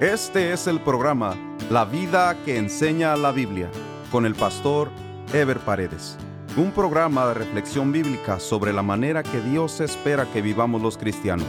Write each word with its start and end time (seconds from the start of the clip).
Este 0.00 0.52
es 0.52 0.66
el 0.66 0.80
programa 0.80 1.36
La 1.70 1.84
vida 1.84 2.36
que 2.44 2.58
enseña 2.58 3.16
la 3.16 3.30
Biblia 3.30 3.70
con 4.10 4.26
el 4.26 4.34
pastor 4.34 4.90
Ever 5.32 5.60
Paredes. 5.60 6.18
Un 6.56 6.72
programa 6.72 7.28
de 7.28 7.34
reflexión 7.34 7.92
bíblica 7.92 8.40
sobre 8.40 8.72
la 8.72 8.82
manera 8.82 9.22
que 9.22 9.40
Dios 9.40 9.80
espera 9.80 10.26
que 10.32 10.42
vivamos 10.42 10.82
los 10.82 10.98
cristianos, 10.98 11.46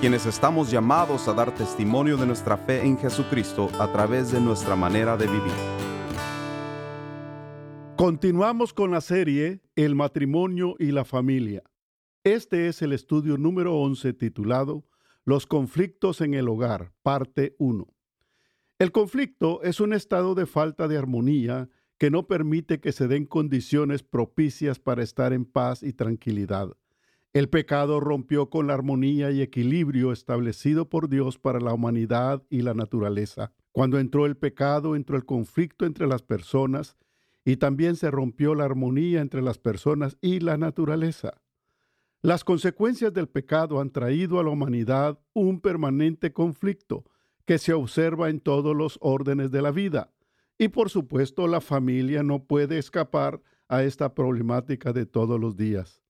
quienes 0.00 0.26
estamos 0.26 0.70
llamados 0.70 1.26
a 1.26 1.32
dar 1.32 1.52
testimonio 1.52 2.16
de 2.16 2.26
nuestra 2.26 2.56
fe 2.56 2.86
en 2.86 2.96
Jesucristo 2.96 3.68
a 3.80 3.90
través 3.90 4.30
de 4.30 4.40
nuestra 4.40 4.76
manera 4.76 5.16
de 5.16 5.26
vivir. 5.26 5.52
Continuamos 7.96 8.72
con 8.72 8.92
la 8.92 9.00
serie 9.00 9.60
El 9.74 9.96
matrimonio 9.96 10.76
y 10.78 10.92
la 10.92 11.04
familia. 11.04 11.64
Este 12.22 12.68
es 12.68 12.80
el 12.80 12.92
estudio 12.92 13.36
número 13.36 13.74
11 13.74 14.12
titulado 14.12 14.87
los 15.28 15.44
conflictos 15.44 16.22
en 16.22 16.32
el 16.32 16.48
hogar, 16.48 16.90
parte 17.02 17.54
1. 17.58 17.86
El 18.78 18.92
conflicto 18.92 19.62
es 19.62 19.78
un 19.78 19.92
estado 19.92 20.34
de 20.34 20.46
falta 20.46 20.88
de 20.88 20.96
armonía 20.96 21.68
que 21.98 22.10
no 22.10 22.26
permite 22.26 22.80
que 22.80 22.92
se 22.92 23.08
den 23.08 23.26
condiciones 23.26 24.02
propicias 24.02 24.78
para 24.78 25.02
estar 25.02 25.34
en 25.34 25.44
paz 25.44 25.82
y 25.82 25.92
tranquilidad. 25.92 26.70
El 27.34 27.50
pecado 27.50 28.00
rompió 28.00 28.48
con 28.48 28.68
la 28.68 28.72
armonía 28.72 29.30
y 29.30 29.42
equilibrio 29.42 30.12
establecido 30.12 30.88
por 30.88 31.10
Dios 31.10 31.38
para 31.38 31.60
la 31.60 31.74
humanidad 31.74 32.42
y 32.48 32.62
la 32.62 32.72
naturaleza. 32.72 33.52
Cuando 33.72 33.98
entró 33.98 34.24
el 34.24 34.38
pecado, 34.38 34.96
entró 34.96 35.18
el 35.18 35.26
conflicto 35.26 35.84
entre 35.84 36.06
las 36.06 36.22
personas 36.22 36.96
y 37.44 37.58
también 37.58 37.96
se 37.96 38.10
rompió 38.10 38.54
la 38.54 38.64
armonía 38.64 39.20
entre 39.20 39.42
las 39.42 39.58
personas 39.58 40.16
y 40.22 40.40
la 40.40 40.56
naturaleza. 40.56 41.42
Las 42.20 42.42
consecuencias 42.42 43.12
del 43.12 43.28
pecado 43.28 43.80
han 43.80 43.90
traído 43.90 44.40
a 44.40 44.42
la 44.42 44.50
humanidad 44.50 45.20
un 45.34 45.60
permanente 45.60 46.32
conflicto 46.32 47.04
que 47.44 47.58
se 47.58 47.72
observa 47.72 48.28
en 48.28 48.40
todos 48.40 48.74
los 48.74 48.98
órdenes 49.00 49.52
de 49.52 49.62
la 49.62 49.70
vida. 49.70 50.12
Y 50.58 50.68
por 50.68 50.90
supuesto 50.90 51.46
la 51.46 51.60
familia 51.60 52.24
no 52.24 52.44
puede 52.44 52.78
escapar 52.78 53.40
a 53.68 53.84
esta 53.84 54.14
problemática 54.14 54.92
de 54.92 55.06
todos 55.06 55.38
los 55.38 55.56
días. 55.56 56.02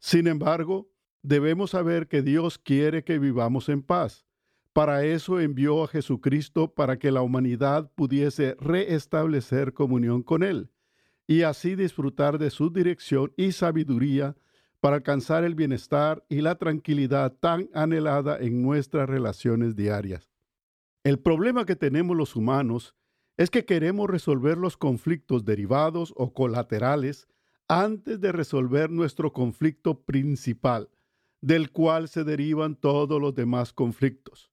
Sin 0.00 0.26
embargo, 0.26 0.90
debemos 1.22 1.70
saber 1.70 2.08
que 2.08 2.20
Dios 2.20 2.58
quiere 2.58 3.04
que 3.04 3.20
vivamos 3.20 3.68
en 3.68 3.82
paz. 3.82 4.26
Para 4.72 5.04
eso 5.04 5.38
envió 5.38 5.84
a 5.84 5.88
Jesucristo 5.88 6.74
para 6.74 6.98
que 6.98 7.12
la 7.12 7.22
humanidad 7.22 7.92
pudiese 7.94 8.56
reestablecer 8.58 9.72
comunión 9.72 10.24
con 10.24 10.42
Él 10.42 10.68
y 11.28 11.42
así 11.42 11.76
disfrutar 11.76 12.38
de 12.38 12.50
su 12.50 12.70
dirección 12.70 13.32
y 13.36 13.52
sabiduría 13.52 14.36
para 14.84 14.96
alcanzar 14.96 15.44
el 15.44 15.54
bienestar 15.54 16.26
y 16.28 16.42
la 16.42 16.56
tranquilidad 16.56 17.32
tan 17.40 17.70
anhelada 17.72 18.36
en 18.38 18.60
nuestras 18.60 19.08
relaciones 19.08 19.76
diarias. 19.76 20.30
El 21.04 21.18
problema 21.18 21.64
que 21.64 21.74
tenemos 21.74 22.14
los 22.14 22.36
humanos 22.36 22.94
es 23.38 23.48
que 23.48 23.64
queremos 23.64 24.10
resolver 24.10 24.58
los 24.58 24.76
conflictos 24.76 25.46
derivados 25.46 26.12
o 26.18 26.34
colaterales 26.34 27.28
antes 27.66 28.20
de 28.20 28.30
resolver 28.30 28.90
nuestro 28.90 29.32
conflicto 29.32 30.02
principal, 30.02 30.90
del 31.40 31.72
cual 31.72 32.06
se 32.06 32.22
derivan 32.22 32.76
todos 32.76 33.18
los 33.18 33.34
demás 33.34 33.72
conflictos. 33.72 34.50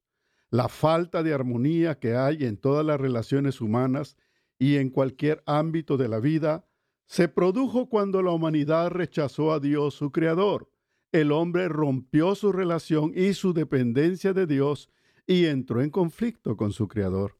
La 0.49 0.69
falta 0.69 1.23
de 1.23 1.33
armonía 1.33 1.99
que 1.99 2.15
hay 2.15 2.45
en 2.45 2.55
todas 2.55 2.85
las 2.85 3.01
relaciones 3.01 3.59
humanas 3.59 4.15
y 4.57 4.77
en 4.77 4.91
cualquier 4.91 5.43
ámbito 5.45 5.97
de 5.97 6.07
la 6.07 6.21
vida 6.21 6.65
se 7.11 7.27
produjo 7.27 7.89
cuando 7.89 8.21
la 8.21 8.31
humanidad 8.31 8.89
rechazó 8.89 9.51
a 9.51 9.59
Dios 9.59 9.95
su 9.95 10.13
Creador. 10.13 10.71
El 11.11 11.33
hombre 11.33 11.67
rompió 11.67 12.35
su 12.35 12.53
relación 12.53 13.11
y 13.13 13.33
su 13.33 13.51
dependencia 13.51 14.31
de 14.31 14.47
Dios 14.47 14.89
y 15.27 15.47
entró 15.47 15.81
en 15.81 15.89
conflicto 15.89 16.55
con 16.55 16.71
su 16.71 16.87
Creador. 16.87 17.37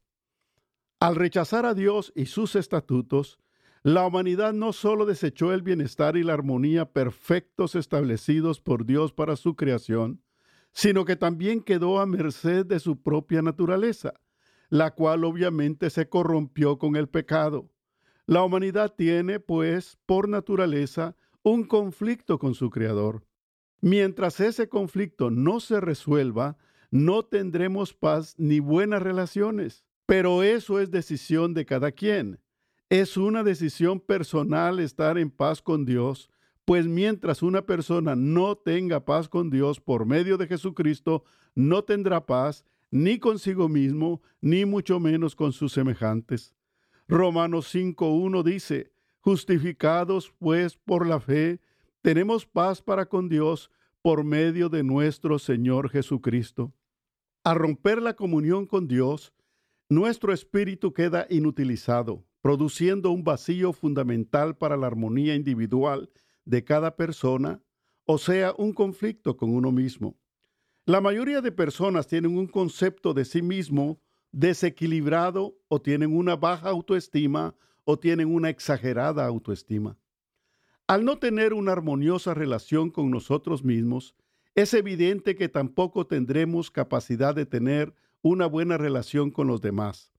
Al 1.00 1.16
rechazar 1.16 1.64
a 1.64 1.72
Dios 1.72 2.12
y 2.14 2.26
sus 2.26 2.54
estatutos, 2.54 3.38
la 3.82 4.06
humanidad 4.06 4.52
no 4.52 4.74
solo 4.74 5.06
desechó 5.06 5.54
el 5.54 5.62
bienestar 5.62 6.18
y 6.18 6.22
la 6.22 6.34
armonía 6.34 6.92
perfectos 6.92 7.74
establecidos 7.74 8.60
por 8.60 8.84
Dios 8.84 9.14
para 9.14 9.36
su 9.36 9.56
creación, 9.56 10.22
sino 10.72 11.06
que 11.06 11.16
también 11.16 11.62
quedó 11.62 11.98
a 11.98 12.04
merced 12.04 12.66
de 12.66 12.78
su 12.78 13.00
propia 13.00 13.40
naturaleza, 13.40 14.12
la 14.68 14.90
cual 14.90 15.24
obviamente 15.24 15.88
se 15.88 16.10
corrompió 16.10 16.76
con 16.76 16.94
el 16.94 17.08
pecado. 17.08 17.71
La 18.32 18.42
humanidad 18.44 18.94
tiene, 18.96 19.40
pues, 19.40 19.98
por 20.06 20.26
naturaleza, 20.26 21.14
un 21.42 21.64
conflicto 21.64 22.38
con 22.38 22.54
su 22.54 22.70
Creador. 22.70 23.26
Mientras 23.82 24.40
ese 24.40 24.70
conflicto 24.70 25.30
no 25.30 25.60
se 25.60 25.82
resuelva, 25.82 26.56
no 26.90 27.26
tendremos 27.26 27.92
paz 27.92 28.34
ni 28.38 28.58
buenas 28.58 29.02
relaciones. 29.02 29.84
Pero 30.06 30.42
eso 30.42 30.80
es 30.80 30.90
decisión 30.90 31.52
de 31.52 31.66
cada 31.66 31.92
quien. 31.92 32.40
Es 32.88 33.18
una 33.18 33.42
decisión 33.42 34.00
personal 34.00 34.80
estar 34.80 35.18
en 35.18 35.30
paz 35.30 35.60
con 35.60 35.84
Dios, 35.84 36.30
pues 36.64 36.86
mientras 36.86 37.42
una 37.42 37.66
persona 37.66 38.16
no 38.16 38.56
tenga 38.56 39.04
paz 39.04 39.28
con 39.28 39.50
Dios 39.50 39.78
por 39.78 40.06
medio 40.06 40.38
de 40.38 40.46
Jesucristo, 40.46 41.22
no 41.54 41.84
tendrá 41.84 42.24
paz 42.24 42.64
ni 42.90 43.18
consigo 43.18 43.68
mismo, 43.68 44.22
ni 44.40 44.64
mucho 44.64 45.00
menos 45.00 45.36
con 45.36 45.52
sus 45.52 45.74
semejantes. 45.74 46.54
Romanos 47.08 47.74
5.1 47.74 48.42
dice, 48.42 48.92
justificados 49.20 50.32
pues 50.38 50.76
por 50.76 51.06
la 51.06 51.20
fe, 51.20 51.60
tenemos 52.00 52.46
paz 52.46 52.82
para 52.82 53.06
con 53.06 53.28
Dios 53.28 53.70
por 54.02 54.24
medio 54.24 54.68
de 54.68 54.82
nuestro 54.82 55.38
Señor 55.38 55.88
Jesucristo. 55.90 56.72
Al 57.44 57.56
romper 57.56 58.02
la 58.02 58.14
comunión 58.14 58.66
con 58.66 58.88
Dios, 58.88 59.32
nuestro 59.88 60.32
espíritu 60.32 60.92
queda 60.92 61.26
inutilizado, 61.28 62.24
produciendo 62.40 63.10
un 63.10 63.24
vacío 63.24 63.72
fundamental 63.72 64.56
para 64.56 64.76
la 64.76 64.88
armonía 64.88 65.34
individual 65.34 66.10
de 66.44 66.64
cada 66.64 66.96
persona, 66.96 67.62
o 68.04 68.18
sea, 68.18 68.54
un 68.58 68.72
conflicto 68.72 69.36
con 69.36 69.54
uno 69.54 69.70
mismo. 69.70 70.16
La 70.84 71.00
mayoría 71.00 71.40
de 71.40 71.52
personas 71.52 72.08
tienen 72.08 72.36
un 72.36 72.48
concepto 72.48 73.14
de 73.14 73.24
sí 73.24 73.42
mismo 73.42 74.00
desequilibrado 74.32 75.54
o 75.68 75.80
tienen 75.80 76.16
una 76.16 76.36
baja 76.36 76.70
autoestima 76.70 77.54
o 77.84 77.98
tienen 77.98 78.34
una 78.34 78.48
exagerada 78.48 79.26
autoestima. 79.26 79.98
Al 80.86 81.04
no 81.04 81.18
tener 81.18 81.52
una 81.52 81.72
armoniosa 81.72 82.34
relación 82.34 82.90
con 82.90 83.10
nosotros 83.10 83.62
mismos, 83.62 84.14
es 84.54 84.74
evidente 84.74 85.36
que 85.36 85.48
tampoco 85.48 86.06
tendremos 86.06 86.70
capacidad 86.70 87.34
de 87.34 87.46
tener 87.46 87.94
una 88.22 88.46
buena 88.46 88.78
relación 88.78 89.30
con 89.30 89.46
los 89.46 89.60
demás, 89.60 90.12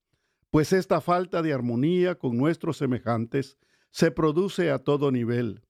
pues 0.50 0.74
esta 0.74 1.01
falta 1.01 1.41
de 1.41 1.53
armonía 1.53 2.16
con 2.16 2.38
nuestros 2.38 2.78
semejantes 2.78 3.57
se 3.91 4.12
produce 4.12 4.72
a 4.72 4.80
todo 4.80 5.12
nivel, 5.12 5.62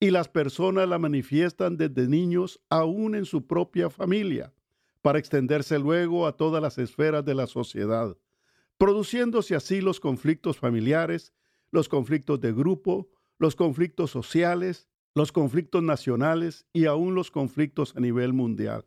y 0.00 0.10
las 0.10 0.28
personas 0.28 0.88
la 0.88 0.98
manifiestan 0.98 1.76
desde 1.76 2.08
niños 2.08 2.60
aún 2.68 3.14
en 3.14 3.24
su 3.24 3.46
propia 3.46 3.90
familia 3.90 4.52
para 5.04 5.18
extenderse 5.18 5.78
luego 5.78 6.26
a 6.26 6.34
todas 6.34 6.62
las 6.62 6.78
esferas 6.78 7.22
de 7.26 7.34
la 7.34 7.46
sociedad, 7.46 8.16
produciéndose 8.78 9.54
así 9.54 9.82
los 9.82 10.00
conflictos 10.00 10.56
familiares, 10.56 11.34
los 11.70 11.90
conflictos 11.90 12.40
de 12.40 12.54
grupo, 12.54 13.10
los 13.38 13.54
conflictos 13.54 14.10
sociales, 14.10 14.88
los 15.14 15.30
conflictos 15.30 15.82
nacionales 15.82 16.64
y 16.72 16.86
aún 16.86 17.14
los 17.14 17.30
conflictos 17.30 17.94
a 17.94 18.00
nivel 18.00 18.32
mundial. 18.32 18.86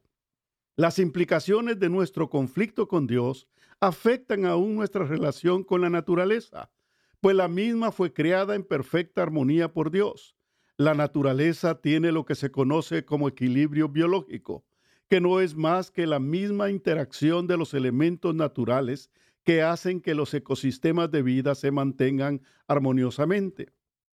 Las 0.76 0.98
implicaciones 0.98 1.78
de 1.78 1.88
nuestro 1.88 2.32
conflicto 2.32 2.88
con 2.88 3.06
Dios 3.06 3.48
afectan 3.80 4.48
aún 4.48 4.76
nuestra 4.76 5.06
relación 5.06 5.64
con 5.64 5.82
la 5.82 5.92
naturaleza, 5.92 6.72
pues 7.22 7.36
la 7.36 7.48
misma 7.48 7.92
fue 7.92 8.12
creada 8.12 8.56
en 8.56 8.64
perfecta 8.64 9.22
armonía 9.22 9.72
por 9.72 9.92
Dios. 9.92 10.36
La 10.78 10.96
naturaleza 10.96 11.80
tiene 11.80 12.12
lo 12.12 12.26
que 12.26 12.34
se 12.34 12.50
conoce 12.50 13.06
como 13.06 13.28
equilibrio 13.28 13.88
biológico, 13.88 14.66
que 15.10 15.22
no 15.22 15.40
es 15.40 15.56
más 15.56 15.92
que 15.92 16.06
la 16.06 16.20
misma 16.20 16.70
interacción 16.70 17.48
de 17.48 17.58
los 17.58 17.74
elementos 17.74 18.36
naturales 18.36 19.10
que 19.44 19.62
hacen 19.62 20.02
que 20.02 20.14
los 20.14 20.34
ecosistemas 20.34 21.10
de 21.10 21.22
vida 21.22 21.56
se 21.56 21.72
mantengan 21.72 22.42
armoniosamente. 22.68 23.72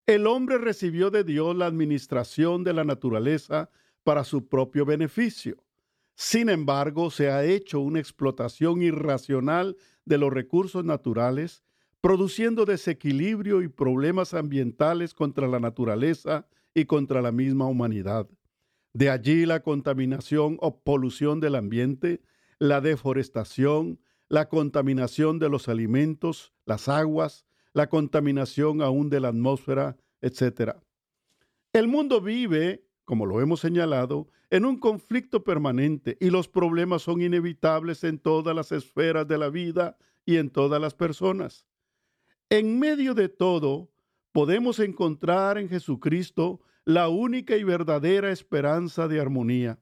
El 0.07 0.27
hombre 0.27 0.59
recibió 0.59 1.11
de 1.11 1.23
Dios 1.23 1.55
la 1.55 1.67
administración 1.67 2.65
de 2.65 2.73
la 2.73 2.83
naturaleza 2.83 3.71
para 4.03 4.25
su 4.25 4.49
propio 4.49 4.85
beneficio. 4.85 5.63
Sin 6.17 6.49
embargo, 6.49 7.11
se 7.11 7.31
ha 7.31 7.45
hecho 7.45 7.79
una 7.79 8.01
explotación 8.01 8.83
irracional 8.83 9.77
de 10.05 10.19
los 10.19 10.33
recursos 10.33 10.85
naturales, 10.85 11.63
produciendo 12.01 12.65
desequilibrio 12.65 13.63
y 13.63 13.69
problemas 13.69 14.35
ambientales 14.35 15.15
contra 15.15 15.47
la 15.47 15.61
naturaleza 15.61 16.49
y 16.75 16.87
contra 16.87 17.23
la 17.23 17.31
misma 17.31 17.67
humanidad. 17.67 18.29
De 18.93 19.11
allí 19.11 19.47
la 19.47 19.63
contaminación 19.63 20.57
o 20.61 20.81
polución 20.81 21.41
del 21.41 21.55
ambiente, 21.55 22.23
la 22.59 22.81
deforestación, 22.81 24.01
la 24.29 24.49
contaminación 24.49 25.39
de 25.39 25.49
los 25.49 25.69
alimentos, 25.69 26.53
las 26.67 26.89
aguas, 26.89 27.47
la 27.73 27.89
contaminación 27.89 28.83
aún 28.83 29.11
de 29.11 29.21
la 29.21 29.29
atmósfera, 29.29 29.97
etc. 30.21 30.77
El 31.73 31.89
mundo 31.89 32.21
vive 32.21 32.85
como 33.11 33.27
lo 33.27 33.41
hemos 33.41 33.59
señalado, 33.59 34.29
en 34.51 34.65
un 34.65 34.79
conflicto 34.79 35.43
permanente 35.43 36.17
y 36.21 36.31
los 36.31 36.47
problemas 36.47 37.03
son 37.03 37.23
inevitables 37.23 38.05
en 38.05 38.21
todas 38.21 38.55
las 38.55 38.71
esferas 38.71 39.27
de 39.27 39.37
la 39.37 39.49
vida 39.49 39.99
y 40.25 40.37
en 40.37 40.49
todas 40.49 40.81
las 40.81 40.95
personas. 40.95 41.67
En 42.51 42.79
medio 42.79 43.15
de 43.15 43.29
todo, 43.29 43.91
podemos 44.31 44.79
encontrar 44.79 45.59
en 45.59 45.69
Jesucristo 45.69 46.61
la 46.85 47.09
única 47.09 47.57
y 47.57 47.65
verdadera 47.65 48.31
esperanza 48.33 49.09
de 49.09 49.21
armonía. 49.21 49.79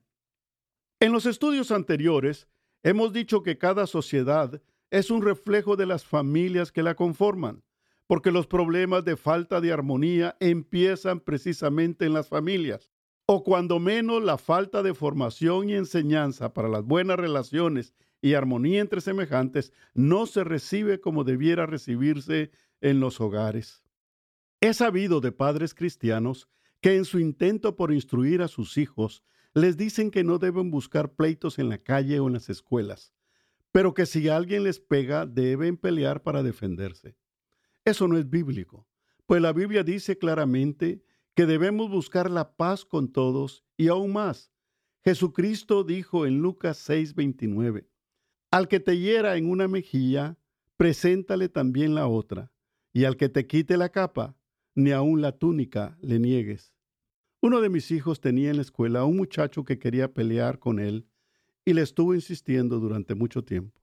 En 0.99 1.11
los 1.11 1.25
estudios 1.25 1.71
anteriores, 1.71 2.47
hemos 2.83 3.13
dicho 3.13 3.41
que 3.41 3.57
cada 3.57 3.87
sociedad 3.87 4.61
es 4.91 5.11
un 5.11 5.21
reflejo 5.21 5.75
de 5.75 5.85
las 5.85 6.05
familias 6.05 6.71
que 6.71 6.83
la 6.83 6.95
conforman, 6.95 7.63
porque 8.07 8.31
los 8.31 8.47
problemas 8.47 9.05
de 9.05 9.15
falta 9.15 9.61
de 9.61 9.71
armonía 9.71 10.35
empiezan 10.39 11.19
precisamente 11.19 12.05
en 12.05 12.13
las 12.13 12.27
familias, 12.27 12.89
o 13.27 13.43
cuando 13.43 13.79
menos 13.79 14.23
la 14.23 14.37
falta 14.37 14.81
de 14.81 14.95
formación 14.95 15.69
y 15.69 15.75
enseñanza 15.75 16.53
para 16.53 16.67
las 16.67 16.83
buenas 16.83 17.17
relaciones 17.17 17.93
y 18.21 18.33
armonía 18.33 18.81
entre 18.81 19.01
semejantes 19.01 19.71
no 19.93 20.25
se 20.25 20.43
recibe 20.43 20.99
como 20.99 21.23
debiera 21.23 21.65
recibirse 21.65 22.51
en 22.81 22.99
los 22.99 23.21
hogares. 23.21 23.83
He 24.61 24.73
sabido 24.73 25.21
de 25.21 25.31
padres 25.31 25.73
cristianos 25.73 26.49
que 26.81 26.95
en 26.95 27.05
su 27.05 27.19
intento 27.19 27.75
por 27.75 27.93
instruir 27.93 28.41
a 28.41 28.47
sus 28.47 28.77
hijos 28.77 29.23
les 29.53 29.77
dicen 29.77 30.11
que 30.11 30.23
no 30.23 30.37
deben 30.37 30.71
buscar 30.71 31.13
pleitos 31.13 31.59
en 31.59 31.69
la 31.69 31.77
calle 31.77 32.19
o 32.19 32.27
en 32.27 32.33
las 32.33 32.49
escuelas, 32.49 33.13
pero 33.71 33.93
que 33.93 34.05
si 34.05 34.29
alguien 34.29 34.63
les 34.63 34.79
pega 34.79 35.25
deben 35.25 35.77
pelear 35.77 36.23
para 36.23 36.43
defenderse. 36.43 37.17
Eso 37.85 38.07
no 38.07 38.17
es 38.17 38.29
bíblico, 38.29 38.87
pues 39.25 39.41
la 39.41 39.53
Biblia 39.53 39.83
dice 39.83 40.17
claramente 40.17 41.03
que 41.35 41.45
debemos 41.45 41.89
buscar 41.89 42.29
la 42.29 42.55
paz 42.55 42.85
con 42.85 43.11
todos 43.11 43.63
y 43.77 43.87
aún 43.87 44.13
más. 44.13 44.51
Jesucristo 45.03 45.83
dijo 45.83 46.25
en 46.25 46.39
Lucas 46.39 46.77
6:29, 46.89 47.87
Al 48.51 48.67
que 48.67 48.79
te 48.79 48.97
hiera 48.97 49.37
en 49.37 49.49
una 49.49 49.67
mejilla, 49.67 50.37
preséntale 50.77 51.49
también 51.49 51.95
la 51.95 52.07
otra, 52.07 52.51
y 52.91 53.05
al 53.05 53.17
que 53.17 53.29
te 53.29 53.47
quite 53.47 53.77
la 53.77 53.89
capa, 53.89 54.35
ni 54.75 54.91
aun 54.91 55.21
la 55.21 55.31
túnica 55.31 55.97
le 56.01 56.19
niegues. 56.19 56.73
Uno 57.41 57.61
de 57.61 57.69
mis 57.69 57.91
hijos 57.91 58.19
tenía 58.19 58.49
en 58.49 58.57
la 58.57 58.61
escuela 58.61 58.99
a 58.99 59.05
un 59.05 59.17
muchacho 59.17 59.63
que 59.63 59.79
quería 59.79 60.13
pelear 60.13 60.59
con 60.59 60.79
él 60.79 61.07
y 61.65 61.73
le 61.73 61.81
estuvo 61.81 62.13
insistiendo 62.13 62.79
durante 62.79 63.15
mucho 63.15 63.43
tiempo. 63.43 63.81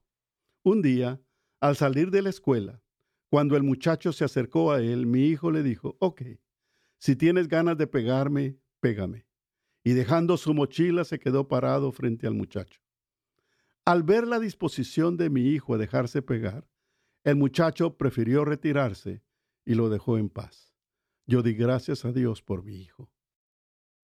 Un 0.63 0.81
día, 0.81 1.21
al 1.59 1.75
salir 1.75 2.11
de 2.11 2.21
la 2.21 2.29
escuela, 2.29 2.81
cuando 3.29 3.57
el 3.57 3.63
muchacho 3.63 4.13
se 4.13 4.23
acercó 4.23 4.71
a 4.71 4.81
él, 4.81 5.05
mi 5.05 5.25
hijo 5.25 5.51
le 5.51 5.63
dijo, 5.63 5.97
ok, 5.99 6.21
si 6.97 7.15
tienes 7.15 7.47
ganas 7.47 7.77
de 7.77 7.87
pegarme, 7.87 8.57
pégame. 8.79 9.25
Y 9.83 9.93
dejando 9.93 10.37
su 10.37 10.53
mochila 10.53 11.03
se 11.03 11.19
quedó 11.19 11.47
parado 11.47 11.91
frente 11.91 12.27
al 12.27 12.33
muchacho. 12.33 12.81
Al 13.85 14.03
ver 14.03 14.27
la 14.27 14.39
disposición 14.39 15.15
de 15.15 15.29
mi 15.29 15.47
hijo 15.47 15.73
a 15.73 15.77
dejarse 15.77 16.21
pegar, 16.21 16.67
el 17.23 17.35
muchacho 17.35 17.97
prefirió 17.97 18.45
retirarse 18.45 19.23
y 19.65 19.75
lo 19.75 19.89
dejó 19.89 20.17
en 20.17 20.29
paz. 20.29 20.66
Yo 21.29 21.43
di 21.43 21.53
gracias 21.53 22.05
a 22.05 22.13
Dios 22.13 22.41
por 22.41 22.63
mi 22.63 22.77
hijo. 22.77 23.11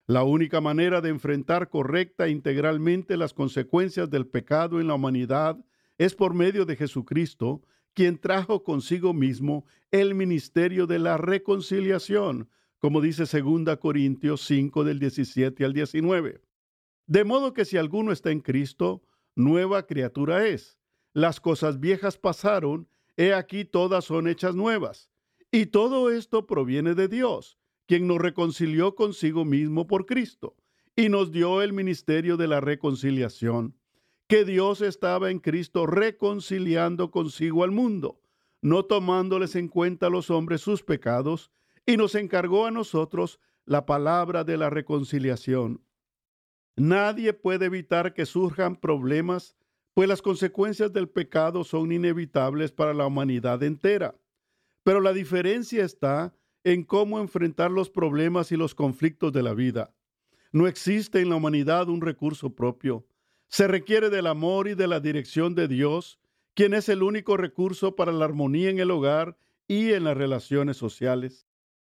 La 0.05 0.23
única 0.23 0.59
manera 0.59 0.99
de 0.99 1.07
enfrentar 1.07 1.69
correcta 1.69 2.27
e 2.27 2.31
integralmente 2.31 3.15
las 3.15 3.33
consecuencias 3.33 4.09
del 4.09 4.27
pecado 4.27 4.81
en 4.81 4.87
la 4.87 4.95
humanidad 4.95 5.63
es 5.97 6.15
por 6.15 6.33
medio 6.33 6.65
de 6.65 6.75
Jesucristo, 6.75 7.61
quien 7.93 8.17
trajo 8.17 8.65
consigo 8.65 9.13
mismo 9.13 9.65
el 9.91 10.15
ministerio 10.15 10.85
de 10.85 10.99
la 10.99 11.15
reconciliación, 11.15 12.49
como 12.79 12.99
dice 12.99 13.23
2 13.23 13.77
Corintios 13.77 14.41
5 14.41 14.83
del 14.83 14.99
17 14.99 15.63
al 15.63 15.71
19. 15.71 16.41
De 17.07 17.23
modo 17.23 17.53
que 17.53 17.63
si 17.63 17.77
alguno 17.77 18.11
está 18.11 18.31
en 18.31 18.41
Cristo, 18.41 19.01
nueva 19.33 19.87
criatura 19.87 20.45
es. 20.45 20.77
Las 21.13 21.39
cosas 21.39 21.79
viejas 21.79 22.17
pasaron, 22.17 22.89
he 23.15 23.33
aquí 23.33 23.63
todas 23.63 24.03
son 24.03 24.27
hechas 24.27 24.55
nuevas. 24.55 25.12
Y 25.55 25.67
todo 25.67 26.09
esto 26.09 26.47
proviene 26.47 26.95
de 26.95 27.07
Dios 27.07 27.59
quien 27.85 28.07
nos 28.07 28.17
reconcilió 28.17 28.95
consigo 28.95 29.45
mismo 29.45 29.85
por 29.85 30.07
Cristo 30.07 30.55
y 30.95 31.09
nos 31.09 31.31
dio 31.31 31.61
el 31.61 31.73
ministerio 31.73 32.37
de 32.37 32.47
la 32.47 32.59
reconciliación, 32.59 33.77
que 34.27 34.45
Dios 34.45 34.81
estaba 34.81 35.29
en 35.29 35.37
Cristo 35.37 35.85
reconciliando 35.85 37.11
consigo 37.11 37.63
al 37.63 37.69
mundo, 37.69 38.19
no 38.63 38.85
tomándoles 38.85 39.55
en 39.55 39.67
cuenta 39.67 40.07
a 40.07 40.09
los 40.09 40.31
hombres 40.31 40.61
sus 40.61 40.81
pecados, 40.81 41.51
y 41.85 41.97
nos 41.97 42.15
encargó 42.15 42.65
a 42.65 42.71
nosotros 42.71 43.39
la 43.65 43.85
palabra 43.85 44.43
de 44.43 44.57
la 44.57 44.71
reconciliación. 44.71 45.83
Nadie 46.75 47.31
puede 47.31 47.65
evitar 47.65 48.15
que 48.15 48.25
surjan 48.25 48.75
problemas, 48.75 49.55
pues 49.93 50.09
las 50.09 50.23
consecuencias 50.23 50.91
del 50.91 51.09
pecado 51.09 51.63
son 51.63 51.91
inevitables 51.91 52.71
para 52.71 52.95
la 52.95 53.05
humanidad 53.05 53.61
entera. 53.61 54.15
Pero 54.83 55.01
la 55.01 55.13
diferencia 55.13 55.83
está 55.83 56.35
en 56.63 56.83
cómo 56.83 57.19
enfrentar 57.19 57.71
los 57.71 57.89
problemas 57.89 58.51
y 58.51 58.57
los 58.57 58.75
conflictos 58.75 59.33
de 59.33 59.43
la 59.43 59.53
vida. 59.53 59.93
No 60.51 60.67
existe 60.67 61.19
en 61.19 61.29
la 61.29 61.35
humanidad 61.35 61.89
un 61.89 62.01
recurso 62.01 62.53
propio. 62.53 63.05
Se 63.47 63.67
requiere 63.67 64.09
del 64.09 64.27
amor 64.27 64.67
y 64.67 64.75
de 64.75 64.87
la 64.87 64.99
dirección 64.99 65.55
de 65.55 65.67
Dios, 65.67 66.19
quien 66.53 66.73
es 66.73 66.89
el 66.89 67.03
único 67.03 67.37
recurso 67.37 67.95
para 67.95 68.11
la 68.11 68.25
armonía 68.25 68.69
en 68.69 68.79
el 68.79 68.91
hogar 68.91 69.37
y 69.67 69.93
en 69.93 70.03
las 70.03 70.15
relaciones 70.15 70.77
sociales. 70.77 71.47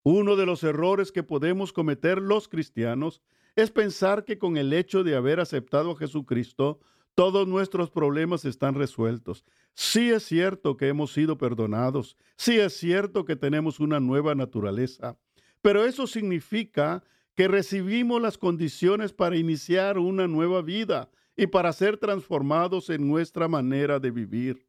Uno 0.03 0.35
de 0.35 0.45
los 0.45 0.63
errores 0.63 1.11
que 1.11 1.23
podemos 1.23 1.73
cometer 1.73 2.21
los 2.21 2.47
cristianos 2.47 3.21
es 3.55 3.71
pensar 3.71 4.25
que 4.25 4.37
con 4.37 4.57
el 4.57 4.73
hecho 4.73 5.03
de 5.03 5.15
haber 5.15 5.39
aceptado 5.39 5.91
a 5.91 5.97
Jesucristo, 5.97 6.79
todos 7.19 7.49
nuestros 7.49 7.91
problemas 7.91 8.45
están 8.45 8.75
resueltos. 8.75 9.43
Sí 9.73 10.09
es 10.09 10.23
cierto 10.23 10.77
que 10.77 10.87
hemos 10.87 11.11
sido 11.11 11.37
perdonados, 11.37 12.15
sí 12.37 12.57
es 12.57 12.77
cierto 12.77 13.25
que 13.25 13.35
tenemos 13.35 13.81
una 13.81 13.99
nueva 13.99 14.35
naturaleza, 14.35 15.17
pero 15.61 15.83
eso 15.83 16.07
significa 16.07 17.03
que 17.35 17.49
recibimos 17.49 18.21
las 18.21 18.37
condiciones 18.37 19.11
para 19.11 19.35
iniciar 19.35 19.97
una 19.97 20.29
nueva 20.29 20.61
vida 20.61 21.11
y 21.35 21.47
para 21.47 21.73
ser 21.73 21.97
transformados 21.97 22.89
en 22.89 23.05
nuestra 23.05 23.49
manera 23.49 23.99
de 23.99 24.11
vivir. 24.11 24.65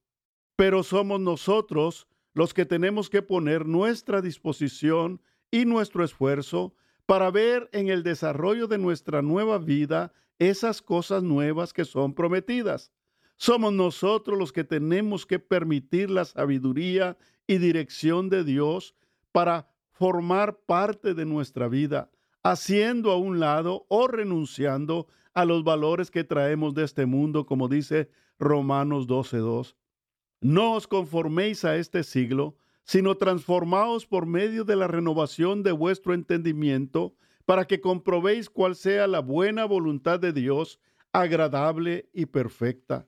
Pero 0.56 0.82
somos 0.82 1.20
nosotros 1.20 2.08
los 2.34 2.52
que 2.52 2.66
tenemos 2.66 3.08
que 3.08 3.22
poner 3.22 3.64
nuestra 3.64 4.20
disposición 4.20 5.22
y 5.52 5.66
nuestro 5.66 6.02
esfuerzo 6.02 6.74
para 7.06 7.30
ver 7.30 7.70
en 7.72 7.90
el 7.90 8.02
desarrollo 8.02 8.66
de 8.66 8.78
nuestra 8.78 9.22
nueva 9.22 9.58
vida 9.58 10.12
esas 10.40 10.82
cosas 10.82 11.22
nuevas 11.22 11.72
que 11.72 11.84
son 11.84 12.14
prometidas. 12.14 12.90
Somos 13.36 13.72
nosotros 13.72 14.36
los 14.36 14.52
que 14.52 14.64
tenemos 14.64 15.24
que 15.24 15.38
permitir 15.38 16.10
la 16.10 16.24
sabiduría 16.24 17.16
y 17.46 17.58
dirección 17.58 18.28
de 18.28 18.42
Dios 18.42 18.96
para 19.32 19.70
formar 19.92 20.60
parte 20.60 21.14
de 21.14 21.26
nuestra 21.26 21.68
vida, 21.68 22.10
haciendo 22.42 23.12
a 23.12 23.18
un 23.18 23.38
lado 23.38 23.86
o 23.88 24.08
renunciando 24.08 25.06
a 25.34 25.44
los 25.44 25.62
valores 25.62 26.10
que 26.10 26.24
traemos 26.24 26.74
de 26.74 26.84
este 26.84 27.06
mundo, 27.06 27.46
como 27.46 27.68
dice 27.68 28.10
Romanos 28.38 29.06
12.2. 29.06 29.76
No 30.40 30.72
os 30.72 30.86
conforméis 30.86 31.66
a 31.66 31.76
este 31.76 32.02
siglo, 32.02 32.56
sino 32.84 33.16
transformaos 33.16 34.06
por 34.06 34.24
medio 34.24 34.64
de 34.64 34.74
la 34.74 34.88
renovación 34.88 35.62
de 35.62 35.72
vuestro 35.72 36.14
entendimiento, 36.14 37.14
para 37.46 37.66
que 37.66 37.80
comprobéis 37.80 38.50
cuál 38.50 38.76
sea 38.76 39.06
la 39.06 39.20
buena 39.20 39.64
voluntad 39.64 40.20
de 40.20 40.32
Dios, 40.32 40.80
agradable 41.12 42.08
y 42.12 42.26
perfecta 42.26 43.06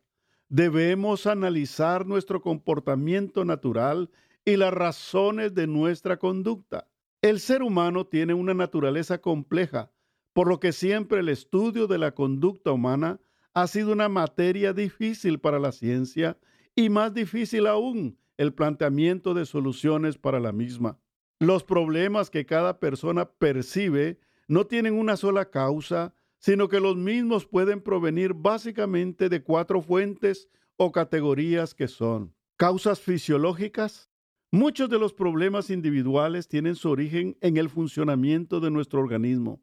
debemos 0.52 1.26
analizar 1.26 2.06
nuestro 2.06 2.42
comportamiento 2.42 3.42
natural 3.46 4.10
y 4.44 4.56
las 4.58 4.74
razones 4.74 5.54
de 5.54 5.66
nuestra 5.66 6.18
conducta. 6.18 6.88
El 7.22 7.40
ser 7.40 7.62
humano 7.62 8.06
tiene 8.06 8.34
una 8.34 8.52
naturaleza 8.52 9.22
compleja, 9.22 9.90
por 10.34 10.48
lo 10.48 10.60
que 10.60 10.72
siempre 10.72 11.20
el 11.20 11.30
estudio 11.30 11.86
de 11.86 11.96
la 11.96 12.14
conducta 12.14 12.70
humana 12.70 13.18
ha 13.54 13.66
sido 13.66 13.92
una 13.92 14.10
materia 14.10 14.74
difícil 14.74 15.40
para 15.40 15.58
la 15.58 15.72
ciencia 15.72 16.36
y 16.74 16.90
más 16.90 17.14
difícil 17.14 17.66
aún 17.66 18.18
el 18.36 18.52
planteamiento 18.52 19.32
de 19.32 19.46
soluciones 19.46 20.18
para 20.18 20.38
la 20.38 20.52
misma. 20.52 20.98
Los 21.42 21.64
problemas 21.64 22.30
que 22.30 22.46
cada 22.46 22.78
persona 22.78 23.28
percibe 23.28 24.20
no 24.46 24.64
tienen 24.68 24.94
una 24.94 25.16
sola 25.16 25.50
causa, 25.50 26.14
sino 26.38 26.68
que 26.68 26.78
los 26.78 26.96
mismos 26.96 27.46
pueden 27.46 27.80
provenir 27.80 28.32
básicamente 28.32 29.28
de 29.28 29.42
cuatro 29.42 29.82
fuentes 29.82 30.48
o 30.76 30.92
categorías 30.92 31.74
que 31.74 31.88
son 31.88 32.32
causas 32.56 33.00
fisiológicas. 33.00 34.08
Muchos 34.52 34.88
de 34.88 35.00
los 35.00 35.12
problemas 35.12 35.68
individuales 35.70 36.46
tienen 36.46 36.76
su 36.76 36.88
origen 36.90 37.36
en 37.40 37.56
el 37.56 37.68
funcionamiento 37.68 38.60
de 38.60 38.70
nuestro 38.70 39.00
organismo, 39.00 39.60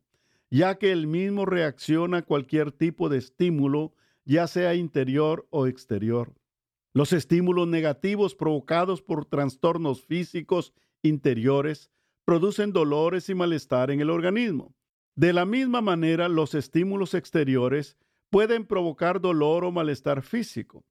ya 0.50 0.76
que 0.76 0.92
el 0.92 1.08
mismo 1.08 1.46
reacciona 1.46 2.18
a 2.18 2.24
cualquier 2.24 2.74
tipo 2.74 3.08
de 3.08 3.20
estímulo, 3.20 3.94
ya 4.26 4.48
sea 4.48 4.76
interior 4.76 5.48
o 5.50 5.66
exterior. 5.66 6.34
Los 6.92 7.14
estímulos 7.14 7.70
negativos 7.70 8.36
provocados 8.36 9.02
por 9.02 9.24
trastornos 9.24 10.04
físicos 10.04 10.74
interiores 11.04 11.92
producen 12.26 12.72
dolores 12.74 13.30
y 13.30 13.36
malestar 13.36 13.92
en 13.92 14.02
el 14.02 14.10
organismo. 14.10 14.76
De 15.16 15.34
la 15.34 15.46
misma 15.46 15.82
manera, 15.82 16.30
los 16.30 16.54
estímulos 16.54 17.14
exteriores 17.14 17.98
pueden 18.30 18.66
provocar 18.66 19.20
dolor 19.20 19.64
o 19.64 19.72
malestar 19.72 20.22
físico. 20.22 20.86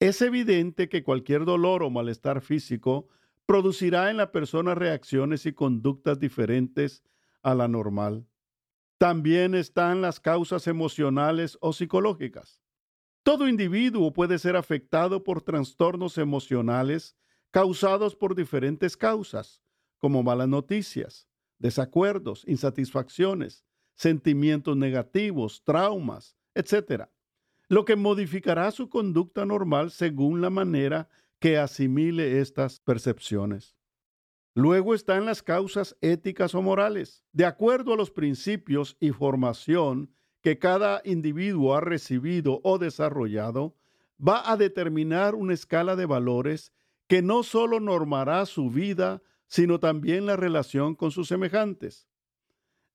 Es 0.00 0.22
evidente 0.22 0.88
que 0.88 1.02
cualquier 1.02 1.44
dolor 1.44 1.82
o 1.82 1.90
malestar 1.90 2.40
físico 2.40 3.08
producirá 3.46 4.10
en 4.10 4.16
la 4.16 4.32
persona 4.32 4.74
reacciones 4.74 5.44
y 5.44 5.52
conductas 5.52 6.18
diferentes 6.18 7.02
a 7.42 7.54
la 7.54 7.68
normal. 7.68 8.26
También 8.98 9.54
están 9.54 10.00
las 10.00 10.20
causas 10.20 10.66
emocionales 10.66 11.58
o 11.60 11.72
psicológicas. 11.72 12.62
Todo 13.22 13.48
individuo 13.48 14.12
puede 14.12 14.38
ser 14.38 14.56
afectado 14.56 15.24
por 15.24 15.42
trastornos 15.42 16.16
emocionales 16.16 17.16
causados 17.50 18.14
por 18.14 18.34
diferentes 18.34 18.96
causas, 18.96 19.60
como 19.98 20.22
malas 20.22 20.48
noticias, 20.48 21.28
desacuerdos, 21.58 22.44
insatisfacciones, 22.46 23.64
sentimientos 23.94 24.76
negativos, 24.76 25.62
traumas, 25.64 26.36
etc. 26.54 27.08
Lo 27.68 27.84
que 27.84 27.96
modificará 27.96 28.70
su 28.70 28.88
conducta 28.88 29.44
normal 29.44 29.90
según 29.90 30.40
la 30.40 30.50
manera 30.50 31.08
que 31.38 31.58
asimile 31.58 32.40
estas 32.40 32.80
percepciones. 32.80 33.76
Luego 34.54 34.94
están 34.94 35.26
las 35.26 35.42
causas 35.42 35.96
éticas 36.00 36.54
o 36.54 36.62
morales. 36.62 37.24
De 37.32 37.44
acuerdo 37.44 37.92
a 37.92 37.96
los 37.96 38.10
principios 38.10 38.96
y 39.00 39.10
formación 39.10 40.12
que 40.42 40.58
cada 40.58 41.02
individuo 41.04 41.74
ha 41.74 41.80
recibido 41.80 42.60
o 42.64 42.78
desarrollado, 42.78 43.76
va 44.18 44.50
a 44.50 44.56
determinar 44.56 45.34
una 45.34 45.54
escala 45.54 45.94
de 45.96 46.06
valores 46.06 46.72
que 47.10 47.22
no 47.22 47.42
solo 47.42 47.80
normará 47.80 48.46
su 48.46 48.70
vida, 48.70 49.20
sino 49.48 49.80
también 49.80 50.26
la 50.26 50.36
relación 50.36 50.94
con 50.94 51.10
sus 51.10 51.26
semejantes. 51.26 52.06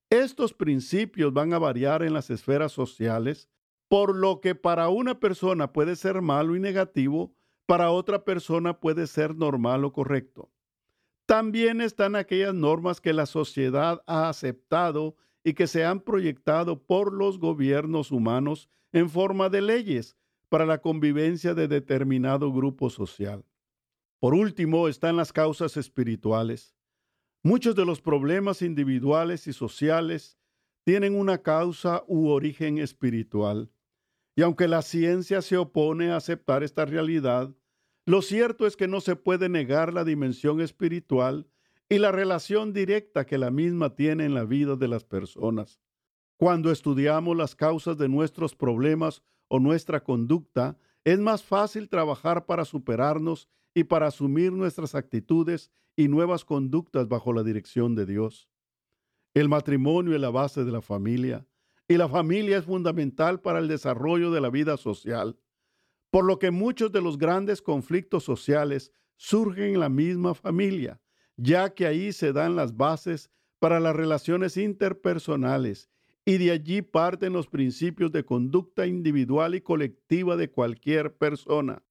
Estos 0.09 0.53
principios 0.53 1.33
van 1.33 1.51
a 1.51 1.59
variar 1.59 2.01
en 2.01 2.13
las 2.13 2.29
esferas 2.29 2.71
sociales, 2.71 3.49
por 3.89 4.15
lo 4.15 4.39
que 4.39 4.55
para 4.55 4.87
una 4.87 5.19
persona 5.19 5.73
puede 5.73 5.97
ser 5.97 6.21
malo 6.21 6.55
y 6.55 6.61
negativo, 6.61 7.35
para 7.65 7.91
otra 7.91 8.23
persona 8.23 8.79
puede 8.79 9.05
ser 9.07 9.35
normal 9.35 9.83
o 9.83 9.91
correcto. 9.91 10.49
También 11.25 11.81
están 11.81 12.15
aquellas 12.15 12.53
normas 12.53 13.01
que 13.01 13.11
la 13.11 13.25
sociedad 13.25 14.01
ha 14.07 14.29
aceptado 14.29 15.17
y 15.43 15.55
que 15.55 15.67
se 15.67 15.83
han 15.83 15.99
proyectado 15.99 16.81
por 16.81 17.11
los 17.11 17.37
gobiernos 17.37 18.13
humanos 18.13 18.69
en 18.93 19.09
forma 19.09 19.49
de 19.49 19.59
leyes 19.59 20.15
para 20.47 20.65
la 20.65 20.77
convivencia 20.77 21.53
de 21.53 21.67
determinado 21.67 22.53
grupo 22.53 22.89
social. 22.89 23.43
Por 24.25 24.33
último, 24.33 24.87
están 24.87 25.17
las 25.17 25.31
causas 25.31 25.77
espirituales. 25.77 26.75
Muchos 27.43 27.75
de 27.75 27.85
los 27.85 28.01
problemas 28.01 28.63
individuales 28.63 29.45
y 29.45 29.53
sociales 29.53 30.39
tienen 30.83 31.13
una 31.13 31.43
causa 31.43 32.03
u 32.07 32.29
origen 32.29 32.79
espiritual. 32.79 33.69
Y 34.35 34.41
aunque 34.41 34.67
la 34.67 34.81
ciencia 34.81 35.43
se 35.43 35.57
opone 35.57 36.09
a 36.09 36.15
aceptar 36.15 36.63
esta 36.63 36.85
realidad, 36.85 37.53
lo 38.07 38.23
cierto 38.23 38.65
es 38.65 38.75
que 38.75 38.87
no 38.87 38.99
se 38.99 39.15
puede 39.15 39.47
negar 39.47 39.93
la 39.93 40.03
dimensión 40.03 40.59
espiritual 40.59 41.47
y 41.87 41.99
la 41.99 42.11
relación 42.11 42.73
directa 42.73 43.27
que 43.27 43.37
la 43.37 43.51
misma 43.51 43.93
tiene 43.93 44.25
en 44.25 44.33
la 44.33 44.43
vida 44.43 44.75
de 44.75 44.87
las 44.87 45.03
personas. 45.03 45.79
Cuando 46.37 46.71
estudiamos 46.71 47.37
las 47.37 47.53
causas 47.53 47.95
de 47.99 48.09
nuestros 48.09 48.55
problemas 48.55 49.21
o 49.49 49.59
nuestra 49.59 50.03
conducta, 50.03 50.79
es 51.03 51.19
más 51.19 51.43
fácil 51.43 51.89
trabajar 51.89 52.47
para 52.47 52.65
superarnos 52.65 53.49
y 53.75 53.83
para 53.83 54.07
asumir 54.07 54.53
nuestras 54.53 54.95
actitudes 54.95 55.69
y 55.95 56.07
nuevas 56.07 56.45
conductas 56.45 57.07
bajo 57.07 57.33
la 57.33 57.43
dirección 57.43 57.93
de 57.93 58.05
Dios. 58.05 58.49
El 59.35 59.49
matrimonio 59.49 60.15
es 60.15 60.21
la 60.21 60.29
base 60.31 60.63
de 60.63 60.71
la 60.71 60.81
familia 60.81 61.45
y 61.87 61.97
la 61.97 62.09
familia 62.09 62.57
es 62.57 62.65
fundamental 62.65 63.41
para 63.41 63.59
el 63.59 63.67
desarrollo 63.67 64.31
de 64.31 64.41
la 64.41 64.49
vida 64.49 64.77
social, 64.77 65.37
por 66.09 66.25
lo 66.25 66.39
que 66.39 66.51
muchos 66.51 66.91
de 66.91 67.01
los 67.01 67.17
grandes 67.17 67.61
conflictos 67.61 68.23
sociales 68.23 68.93
surgen 69.17 69.73
en 69.73 69.79
la 69.81 69.89
misma 69.89 70.33
familia, 70.33 71.01
ya 71.35 71.73
que 71.73 71.85
ahí 71.85 72.13
se 72.13 72.31
dan 72.31 72.55
las 72.55 72.77
bases 72.77 73.29
para 73.59 73.81
las 73.81 73.95
relaciones 73.95 74.55
interpersonales 74.55 75.89
y 76.23 76.37
de 76.37 76.51
allí 76.51 76.81
parten 76.81 77.33
los 77.33 77.47
principios 77.47 78.11
de 78.11 78.25
conducta 78.25 78.87
individual 78.87 79.53
y 79.53 79.61
colectiva 79.61 80.37
de 80.37 80.49
cualquier 80.49 81.15
persona. 81.17 81.84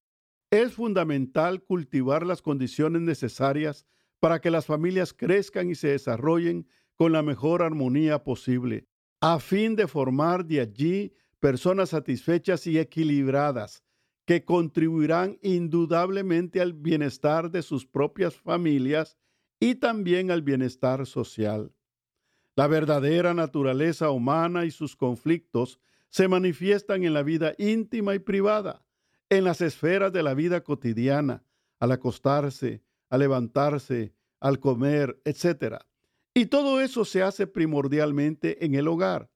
Es 0.55 0.75
fundamental 0.75 1.65
cultivar 1.65 2.25
las 2.25 2.41
condiciones 2.41 3.03
necesarias 3.03 3.87
para 4.21 4.41
que 4.41 4.53
las 4.53 4.67
familias 4.67 5.13
crezcan 5.13 5.69
y 5.69 5.75
se 5.75 5.89
desarrollen 5.89 6.69
con 6.95 7.11
la 7.11 7.23
mejor 7.23 7.61
armonía 7.61 8.23
posible, 8.23 8.87
a 9.21 9.41
fin 9.41 9.75
de 9.75 9.89
formar 9.89 10.47
de 10.47 10.61
allí 10.61 11.13
personas 11.41 11.89
satisfechas 11.89 12.69
y 12.69 12.79
equilibradas, 12.79 13.83
que 14.27 14.45
contribuirán 14.45 15.41
indudablemente 15.43 16.61
al 16.61 16.73
bienestar 16.73 17.51
de 17.51 17.61
sus 17.61 17.85
propias 17.85 18.37
familias 18.37 19.19
y 19.59 19.75
también 19.75 20.31
al 20.31 20.43
bienestar 20.43 21.05
social. 21.05 21.73
La 22.55 22.69
verdadera 22.69 23.35
naturaleza 23.35 24.09
humana 24.13 24.67
y 24.67 24.71
sus 24.71 24.95
conflictos 24.95 25.81
se 26.11 26.29
manifiestan 26.29 27.03
en 27.03 27.13
la 27.13 27.25
vida 27.25 27.55
íntima 27.59 28.15
y 28.15 28.21
privada, 28.21 28.84
en 29.37 29.45
las 29.45 29.61
esferas 29.61 30.12
de 30.12 30.23
la 30.23 30.35
vida 30.35 30.62
cotidiana, 30.62 31.45
al 31.79 31.93
acostarse, 31.93 32.83
al 33.09 33.21
levantarse, 33.21 34.14
al 34.41 34.61
comer, 34.61 35.21
etc. 35.25 35.76
Y 36.35 36.47
todo 36.47 36.81
eso 36.81 37.05
se 37.05 37.23
hace 37.23 37.47
primordialmente 37.47 38.64
en 38.64 38.75
el 38.75 38.88
hogar. 38.88 39.31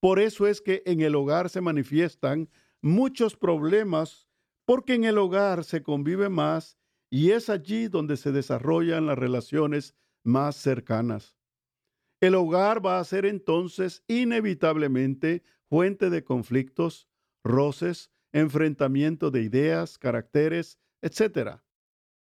Por 0.00 0.20
eso 0.20 0.46
es 0.46 0.60
que 0.60 0.82
en 0.86 1.00
el 1.00 1.14
hogar 1.14 1.48
se 1.48 1.60
manifiestan 1.60 2.48
muchos 2.82 3.36
problemas, 3.36 4.28
porque 4.66 4.94
en 4.94 5.04
el 5.04 5.18
hogar 5.18 5.64
se 5.64 5.82
convive 5.82 6.28
más 6.28 6.78
y 7.10 7.30
es 7.30 7.48
allí 7.48 7.88
donde 7.88 8.16
se 8.16 8.32
desarrollan 8.32 9.06
las 9.06 9.18
relaciones 9.18 9.94
más 10.22 10.56
cercanas. 10.56 11.36
El 12.20 12.34
hogar 12.34 12.84
va 12.84 12.98
a 12.98 13.04
ser 13.04 13.26
entonces 13.26 14.02
inevitablemente 14.08 15.42
fuente 15.68 16.10
de 16.10 16.24
conflictos, 16.24 17.08
roces, 17.42 18.10
enfrentamiento 18.34 19.30
de 19.30 19.42
ideas, 19.42 19.96
caracteres, 19.96 20.78
etc. 21.00 21.60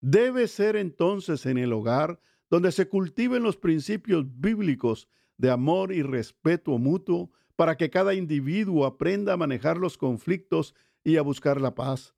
Debe 0.01 0.47
ser 0.47 0.75
entonces 0.75 1.45
en 1.45 1.57
el 1.57 1.71
hogar 1.71 2.19
donde 2.49 2.73
se 2.73 2.89
cultiven 2.89 3.43
los 3.43 3.55
principios 3.55 4.25
bíblicos 4.27 5.07
de 5.37 5.49
amor 5.49 5.93
y 5.93 6.03
respeto 6.03 6.77
mutuo 6.77 7.31
para 7.55 7.77
que 7.77 7.89
cada 7.89 8.13
individuo 8.13 8.85
aprenda 8.85 9.33
a 9.33 9.37
manejar 9.37 9.77
los 9.77 9.97
conflictos 9.97 10.75
y 11.03 11.15
a 11.15 11.21
buscar 11.21 11.61
la 11.61 11.73
paz. 11.73 12.13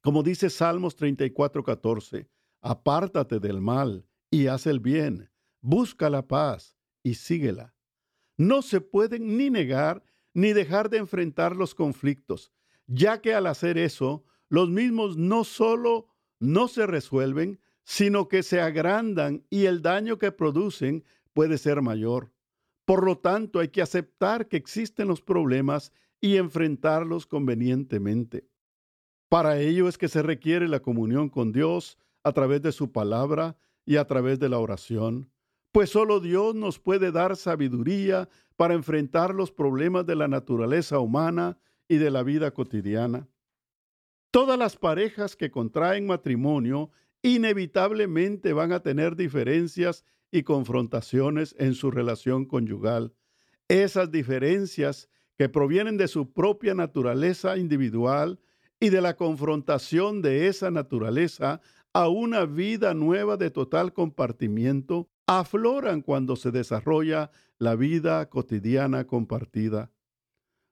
Como 0.00 0.22
dice 0.22 0.48
Salmos 0.48 0.96
34:14, 0.96 2.28
apártate 2.60 3.40
del 3.40 3.60
mal 3.60 4.06
y 4.30 4.46
haz 4.46 4.66
el 4.68 4.78
bien, 4.78 5.28
busca 5.60 6.08
la 6.08 6.28
paz 6.28 6.76
y 7.02 7.14
síguela. 7.14 7.74
No 8.38 8.62
se 8.62 8.80
pueden 8.80 9.36
ni 9.36 9.50
negar 9.50 10.04
ni 10.34 10.52
dejar 10.52 10.88
de 10.88 10.98
enfrentar 10.98 11.56
los 11.56 11.74
conflictos, 11.74 12.52
ya 12.86 13.20
que 13.20 13.34
al 13.34 13.46
hacer 13.46 13.78
eso, 13.78 14.24
los 14.48 14.70
mismos 14.70 15.16
no 15.16 15.44
solo 15.44 16.08
no 16.38 16.68
se 16.68 16.86
resuelven, 16.86 17.60
sino 17.84 18.28
que 18.28 18.42
se 18.42 18.60
agrandan 18.60 19.44
y 19.50 19.66
el 19.66 19.82
daño 19.82 20.18
que 20.18 20.32
producen 20.32 21.04
puede 21.32 21.58
ser 21.58 21.82
mayor. 21.82 22.32
Por 22.84 23.04
lo 23.04 23.18
tanto, 23.18 23.58
hay 23.58 23.68
que 23.68 23.82
aceptar 23.82 24.48
que 24.48 24.56
existen 24.56 25.08
los 25.08 25.20
problemas 25.20 25.92
y 26.20 26.36
enfrentarlos 26.36 27.26
convenientemente. 27.26 28.48
Para 29.28 29.58
ello 29.58 29.88
es 29.88 29.98
que 29.98 30.08
se 30.08 30.22
requiere 30.22 30.68
la 30.68 30.80
comunión 30.80 31.28
con 31.28 31.52
Dios 31.52 31.98
a 32.22 32.32
través 32.32 32.62
de 32.62 32.72
su 32.72 32.92
palabra 32.92 33.56
y 33.84 33.96
a 33.96 34.06
través 34.06 34.38
de 34.38 34.48
la 34.48 34.58
oración, 34.58 35.30
pues 35.72 35.90
solo 35.90 36.20
Dios 36.20 36.54
nos 36.54 36.78
puede 36.78 37.12
dar 37.12 37.36
sabiduría 37.36 38.28
para 38.56 38.74
enfrentar 38.74 39.34
los 39.34 39.52
problemas 39.52 40.06
de 40.06 40.16
la 40.16 40.26
naturaleza 40.26 40.98
humana 40.98 41.58
y 41.88 41.96
de 41.96 42.10
la 42.10 42.22
vida 42.22 42.52
cotidiana. 42.52 43.28
Todas 44.30 44.58
las 44.58 44.76
parejas 44.76 45.36
que 45.36 45.50
contraen 45.50 46.06
matrimonio 46.06 46.90
inevitablemente 47.22 48.52
van 48.52 48.72
a 48.72 48.80
tener 48.80 49.16
diferencias 49.16 50.04
y 50.30 50.42
confrontaciones 50.42 51.54
en 51.58 51.74
su 51.74 51.90
relación 51.90 52.44
conyugal. 52.44 53.14
Esas 53.68 54.10
diferencias 54.10 55.08
que 55.36 55.48
provienen 55.48 55.96
de 55.96 56.08
su 56.08 56.32
propia 56.32 56.74
naturaleza 56.74 57.56
individual 57.56 58.38
y 58.80 58.90
de 58.90 59.00
la 59.00 59.16
confrontación 59.16 60.22
de 60.22 60.48
esa 60.48 60.70
naturaleza 60.70 61.60
a 61.92 62.08
una 62.08 62.44
vida 62.44 62.92
nueva 62.92 63.38
de 63.38 63.50
total 63.50 63.94
compartimiento, 63.94 65.08
afloran 65.26 66.02
cuando 66.02 66.36
se 66.36 66.50
desarrolla 66.50 67.30
la 67.58 67.74
vida 67.74 68.28
cotidiana 68.28 69.06
compartida. 69.06 69.90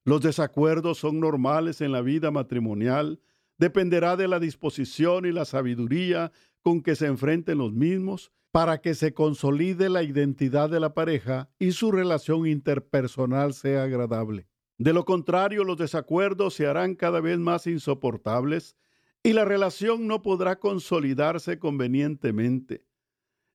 Los 0.05 0.21
desacuerdos 0.21 0.99
son 0.99 1.19
normales 1.19 1.81
en 1.81 1.91
la 1.91 2.03
vida 2.03 2.31
matrimonial, 2.31 3.21
dependerá 3.57 4.17
de 4.17 4.29
la 4.29 4.39
disposición 4.39 5.25
y 5.25 5.33
la 5.33 5.47
sabiduría 5.47 6.31
con 6.61 6.83
que 6.83 6.95
se 6.95 7.07
enfrenten 7.07 7.59
los 7.59 7.73
mismos 7.73 8.31
para 8.51 8.81
que 8.81 8.95
se 8.95 9.15
consolide 9.15 9.89
la 9.89 10.03
identidad 10.03 10.69
de 10.69 10.79
la 10.79 10.95
pareja 10.95 11.51
y 11.59 11.73
su 11.73 11.91
relación 11.91 12.47
interpersonal 12.47 13.55
sea 13.55 13.85
agradable. 13.85 14.47
De 14.77 14.93
lo 14.93 15.05
contrario, 15.05 15.65
los 15.65 15.79
desacuerdos 15.79 16.55
se 16.55 16.67
harán 16.67 16.95
cada 16.95 17.21
vez 17.21 17.39
más 17.39 17.67
insoportables 17.67 18.77
y 19.23 19.33
la 19.33 19.45
relación 19.45 20.07
no 20.07 20.21
podrá 20.21 20.59
consolidarse 20.59 21.59
convenientemente. 21.59 22.85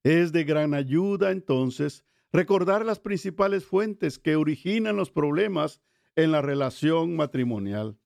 Es 0.04 0.32
de 0.32 0.44
gran 0.46 0.74
ayuda 0.74 1.32
entonces 1.32 2.04
recordar 2.32 2.86
las 2.86 3.00
principales 3.00 3.66
fuentes 3.66 4.18
que 4.18 4.36
originan 4.36 4.96
los 4.96 5.12
problemas 5.12 5.82
en 6.24 6.32
la 6.34 6.42
relación 6.42 7.16
matrimonial. 7.16 7.98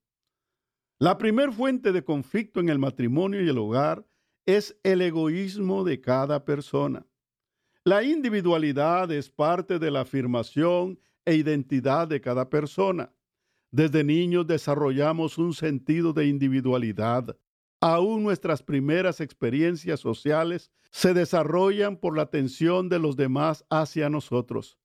La 1.00 1.17
primer 1.17 1.51
fuente 1.51 1.91
de 1.91 2.03
conflicto 2.03 2.60
en 2.60 2.70
el 2.70 2.77
matrimonio 2.77 3.43
y 3.43 3.50
el 3.50 3.58
hogar 3.58 4.05
es 4.46 4.77
el 4.84 5.01
egoísmo 5.01 5.84
de 5.84 6.00
cada 6.00 6.46
persona. 6.46 7.08
La 7.84 8.03
individualidad 8.03 9.12
es 9.12 9.29
parte 9.29 9.79
de 9.79 9.89
la 9.89 10.01
afirmación 10.01 11.00
e 11.25 11.36
identidad 11.36 12.08
de 12.08 12.22
cada 12.22 12.50
persona. 12.50 13.12
Desde 13.72 14.03
niños 14.03 14.46
desarrollamos 14.46 15.39
un 15.39 15.53
sentido 15.53 16.13
de 16.13 16.27
individualidad. 16.27 17.36
Aún 17.82 18.22
nuestras 18.22 18.62
primeras 18.62 19.22
experiencias 19.22 20.00
sociales 20.00 20.72
se 20.91 21.15
desarrollan 21.15 21.98
por 21.98 22.15
la 22.15 22.24
atención 22.24 22.89
de 22.89 23.00
los 23.00 23.15
demás 23.15 23.65
hacia 23.72 24.10
nosotros. 24.10 24.77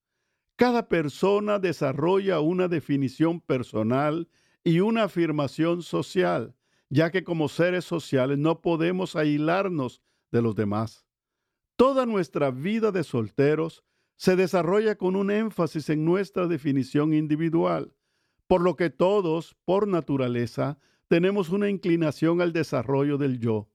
Cada 0.59 0.89
persona 0.89 1.57
desarrolla 1.57 2.41
una 2.41 2.67
definición 2.67 3.39
personal 3.39 4.27
y 4.61 4.81
una 4.81 5.03
afirmación 5.03 5.81
social 5.83 6.53
ya 6.89 7.11
que 7.11 7.23
como 7.23 7.47
seres 7.47 7.85
sociales 7.85 8.37
no 8.37 8.59
podemos 8.59 9.15
aislarnos 9.15 10.01
de 10.33 10.41
los 10.41 10.55
demás. 10.55 11.05
Toda 11.77 12.05
nuestra 12.05 12.51
vida 12.51 12.91
de 12.91 13.05
solteros 13.05 13.85
se 14.17 14.35
desarrolla 14.35 14.97
con 14.97 15.15
un 15.15 15.31
énfasis 15.31 15.89
en 15.89 16.03
nuestra 16.03 16.45
definición 16.47 17.13
individual, 17.13 17.95
por 18.45 18.59
lo 18.59 18.75
que 18.75 18.89
todos, 18.89 19.55
por 19.63 19.87
naturaleza, 19.87 20.77
tenemos 21.07 21.51
una 21.51 21.69
inclinación 21.69 22.41
al 22.41 22.51
desarrollo 22.51 23.17
del 23.17 23.39
yo. 23.39 23.69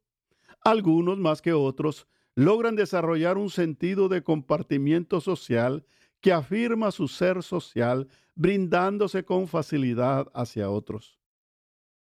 Algunos, 0.60 1.18
más 1.18 1.40
que 1.40 1.54
otros, 1.54 2.06
logran 2.34 2.76
desarrollar 2.76 3.38
un 3.38 3.48
sentido 3.48 4.10
de 4.10 4.22
compartimiento 4.22 5.22
social 5.22 5.86
que 6.24 6.32
afirma 6.32 6.90
su 6.90 7.06
ser 7.06 7.42
social, 7.42 8.08
brindándose 8.34 9.26
con 9.26 9.46
facilidad 9.46 10.26
hacia 10.32 10.70
otros. 10.70 11.20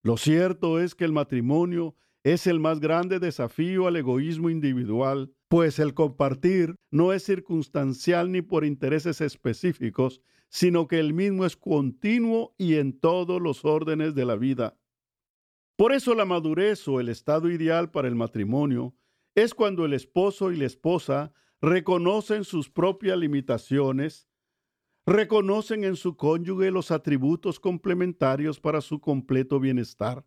Lo 0.02 0.16
cierto 0.16 0.80
es 0.80 0.96
que 0.96 1.04
el 1.04 1.12
matrimonio 1.12 1.94
es 2.24 2.48
el 2.48 2.58
más 2.58 2.80
grande 2.80 3.20
desafío 3.20 3.86
al 3.86 3.94
egoísmo 3.94 4.50
individual, 4.50 5.32
pues 5.46 5.78
el 5.78 5.94
compartir 5.94 6.74
no 6.90 7.12
es 7.12 7.22
circunstancial 7.22 8.32
ni 8.32 8.42
por 8.42 8.64
intereses 8.64 9.20
específicos, 9.20 10.20
sino 10.48 10.88
que 10.88 10.98
el 10.98 11.14
mismo 11.14 11.44
es 11.46 11.56
continuo 11.56 12.56
y 12.58 12.74
en 12.74 12.98
todos 12.98 13.40
los 13.40 13.64
órdenes 13.64 14.16
de 14.16 14.24
la 14.24 14.34
vida. 14.34 14.76
Por 15.76 15.92
eso 15.92 16.16
la 16.16 16.24
madurez 16.24 16.88
o 16.88 16.98
el 16.98 17.08
estado 17.08 17.50
ideal 17.50 17.92
para 17.92 18.08
el 18.08 18.16
matrimonio 18.16 18.96
es 19.36 19.54
cuando 19.54 19.84
el 19.84 19.92
esposo 19.92 20.50
y 20.50 20.56
la 20.56 20.66
esposa 20.66 21.32
reconocen 21.60 22.44
sus 22.44 22.70
propias 22.70 23.18
limitaciones, 23.18 24.28
reconocen 25.06 25.84
en 25.84 25.96
su 25.96 26.16
cónyuge 26.16 26.70
los 26.70 26.90
atributos 26.90 27.58
complementarios 27.58 28.60
para 28.60 28.80
su 28.80 29.00
completo 29.00 29.58
bienestar. 29.58 30.24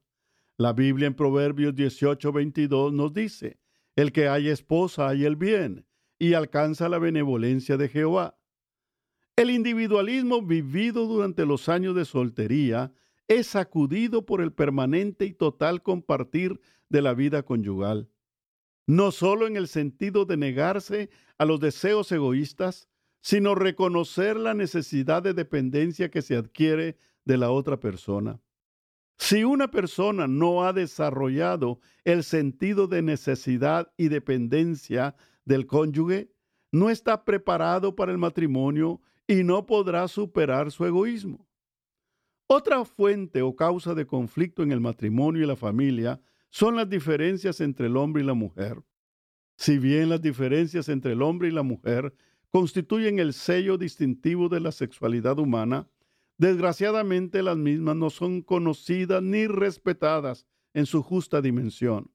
La 0.57 0.73
Biblia 0.73 1.07
en 1.07 1.15
Proverbios 1.15 1.73
18:22 1.75 2.91
nos 2.91 3.13
dice, 3.13 3.59
el 3.95 4.11
que 4.11 4.27
hay 4.27 4.47
esposa 4.49 5.07
hay 5.09 5.25
el 5.25 5.35
bien 5.35 5.85
y 6.19 6.33
alcanza 6.33 6.89
la 6.89 6.99
benevolencia 6.99 7.77
de 7.77 7.89
Jehová. 7.89 8.37
El 9.35 9.49
individualismo 9.49 10.41
vivido 10.41 11.07
durante 11.07 11.45
los 11.45 11.69
años 11.69 11.95
de 11.95 12.05
soltería 12.05 12.93
es 13.27 13.47
sacudido 13.47 14.25
por 14.25 14.41
el 14.41 14.51
permanente 14.51 15.25
y 15.25 15.33
total 15.33 15.81
compartir 15.81 16.59
de 16.89 17.01
la 17.01 17.13
vida 17.13 17.43
conyugal. 17.43 18.09
No 18.87 19.11
solo 19.11 19.47
en 19.47 19.55
el 19.55 19.67
sentido 19.67 20.25
de 20.25 20.37
negarse 20.37 21.09
a 21.37 21.45
los 21.45 21.59
deseos 21.59 22.11
egoístas, 22.11 22.89
sino 23.21 23.55
reconocer 23.55 24.37
la 24.37 24.53
necesidad 24.53 25.21
de 25.21 25.33
dependencia 25.33 26.09
que 26.09 26.21
se 26.21 26.35
adquiere 26.35 26.97
de 27.25 27.37
la 27.37 27.51
otra 27.51 27.79
persona. 27.79 28.41
Si 29.17 29.43
una 29.43 29.69
persona 29.69 30.27
no 30.27 30.63
ha 30.63 30.73
desarrollado 30.73 31.79
el 32.05 32.23
sentido 32.23 32.87
de 32.87 33.03
necesidad 33.03 33.93
y 33.95 34.07
dependencia 34.07 35.15
del 35.45 35.67
cónyuge, 35.67 36.31
no 36.71 36.89
está 36.89 37.23
preparado 37.23 37.95
para 37.95 38.11
el 38.11 38.17
matrimonio 38.17 38.99
y 39.27 39.43
no 39.43 39.65
podrá 39.65 40.07
superar 40.07 40.71
su 40.71 40.85
egoísmo. 40.85 41.47
Otra 42.47 42.83
fuente 42.83 43.43
o 43.43 43.55
causa 43.55 43.93
de 43.93 44.07
conflicto 44.07 44.63
en 44.63 44.71
el 44.71 44.81
matrimonio 44.81 45.43
y 45.43 45.45
la 45.45 45.55
familia 45.55 46.19
son 46.51 46.75
las 46.75 46.89
diferencias 46.89 47.61
entre 47.61 47.87
el 47.87 47.97
hombre 47.97 48.21
y 48.21 48.25
la 48.25 48.33
mujer. 48.33 48.83
Si 49.57 49.79
bien 49.79 50.09
las 50.09 50.21
diferencias 50.21 50.89
entre 50.89 51.13
el 51.13 51.21
hombre 51.21 51.47
y 51.47 51.51
la 51.51 51.63
mujer 51.63 52.13
constituyen 52.51 53.19
el 53.19 53.33
sello 53.33 53.77
distintivo 53.77 54.49
de 54.49 54.59
la 54.59 54.73
sexualidad 54.73 55.39
humana, 55.39 55.87
desgraciadamente 56.37 57.41
las 57.41 57.57
mismas 57.57 57.95
no 57.95 58.09
son 58.09 58.41
conocidas 58.41 59.23
ni 59.23 59.47
respetadas 59.47 60.45
en 60.73 60.85
su 60.85 61.01
justa 61.01 61.41
dimensión. 61.41 62.11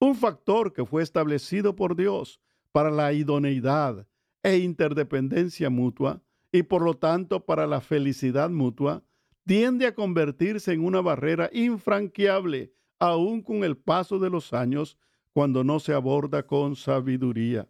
Un 0.00 0.16
factor 0.16 0.72
que 0.72 0.84
fue 0.84 1.02
establecido 1.02 1.76
por 1.76 1.94
Dios 1.94 2.40
para 2.72 2.90
la 2.90 3.12
idoneidad 3.12 4.06
e 4.42 4.58
interdependencia 4.58 5.70
mutua 5.70 6.20
y 6.50 6.64
por 6.64 6.82
lo 6.82 6.94
tanto 6.94 7.44
para 7.44 7.66
la 7.66 7.80
felicidad 7.80 8.50
mutua, 8.50 9.04
tiende 9.44 9.86
a 9.86 9.94
convertirse 9.94 10.72
en 10.72 10.84
una 10.84 11.00
barrera 11.00 11.48
infranqueable 11.52 12.72
aún 12.98 13.42
con 13.42 13.64
el 13.64 13.76
paso 13.76 14.18
de 14.18 14.30
los 14.30 14.52
años 14.52 14.98
cuando 15.32 15.64
no 15.64 15.80
se 15.80 15.92
aborda 15.92 16.46
con 16.46 16.76
sabiduría. 16.76 17.68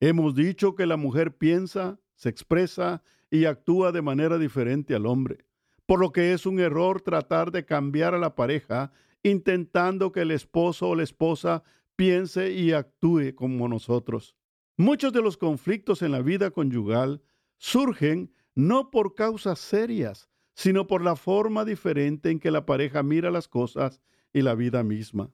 Hemos 0.00 0.34
dicho 0.34 0.74
que 0.74 0.86
la 0.86 0.96
mujer 0.96 1.36
piensa, 1.36 1.98
se 2.14 2.28
expresa 2.28 3.02
y 3.30 3.44
actúa 3.44 3.92
de 3.92 4.02
manera 4.02 4.38
diferente 4.38 4.94
al 4.94 5.06
hombre, 5.06 5.44
por 5.86 6.00
lo 6.00 6.12
que 6.12 6.32
es 6.32 6.46
un 6.46 6.60
error 6.60 7.00
tratar 7.00 7.52
de 7.52 7.64
cambiar 7.64 8.14
a 8.14 8.18
la 8.18 8.34
pareja 8.34 8.92
intentando 9.22 10.12
que 10.12 10.20
el 10.20 10.30
esposo 10.30 10.88
o 10.88 10.94
la 10.94 11.02
esposa 11.02 11.62
piense 11.96 12.52
y 12.52 12.72
actúe 12.72 13.34
como 13.34 13.68
nosotros. 13.68 14.36
Muchos 14.76 15.12
de 15.12 15.22
los 15.22 15.36
conflictos 15.36 16.02
en 16.02 16.12
la 16.12 16.20
vida 16.20 16.50
conyugal 16.50 17.22
surgen 17.56 18.32
no 18.54 18.90
por 18.90 19.14
causas 19.14 19.58
serias, 19.58 20.28
sino 20.54 20.86
por 20.86 21.02
la 21.02 21.16
forma 21.16 21.64
diferente 21.64 22.30
en 22.30 22.40
que 22.40 22.50
la 22.50 22.66
pareja 22.66 23.02
mira 23.02 23.30
las 23.30 23.48
cosas 23.48 24.00
y 24.36 24.42
la 24.42 24.54
vida 24.54 24.84
misma. 24.84 25.32